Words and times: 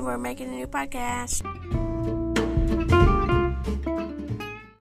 We're 0.00 0.18
making 0.18 0.48
a 0.48 0.56
new 0.56 0.66
podcast. 0.66 1.89